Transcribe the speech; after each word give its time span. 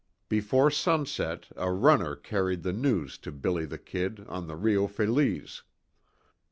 Before 0.29 0.71
sunset 0.71 1.45
a 1.55 1.71
runner 1.71 2.15
carried 2.15 2.63
the 2.63 2.73
news 2.73 3.19
to 3.19 3.31
"Billy 3.31 3.65
the 3.65 3.77
Kid," 3.77 4.25
on 4.27 4.47
the 4.47 4.55
Rio 4.55 4.87
Feliz. 4.87 5.61